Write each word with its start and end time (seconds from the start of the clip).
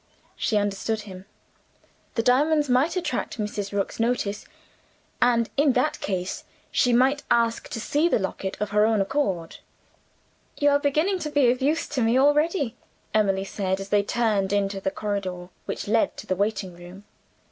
She 0.35 0.57
understood 0.57 1.01
him. 1.01 1.27
The 2.15 2.23
diamonds 2.23 2.67
might 2.69 2.95
attract 2.95 3.37
Mrs. 3.37 3.71
Rook's 3.71 3.99
notice; 3.99 4.47
and 5.21 5.47
in 5.57 5.73
that 5.73 5.99
case, 5.99 6.43
she 6.71 6.91
might 6.91 7.21
ask 7.29 7.69
to 7.69 7.79
see 7.79 8.09
the 8.09 8.17
locket 8.17 8.57
of 8.59 8.71
her 8.71 8.87
own 8.87 8.99
accord. 8.99 9.57
"You 10.57 10.71
are 10.71 10.79
beginning 10.79 11.19
to 11.19 11.29
be 11.29 11.51
of 11.51 11.61
use 11.61 11.87
to 11.89 12.01
me, 12.01 12.17
already," 12.17 12.75
Emily 13.13 13.45
said, 13.45 13.79
as 13.79 13.89
they 13.89 14.01
turned 14.01 14.51
into 14.51 14.81
the 14.81 14.89
corridor 14.89 15.49
which 15.65 15.87
led 15.87 16.17
to 16.17 16.25
the 16.25 16.35
waiting 16.35 16.73
room. 16.75 17.03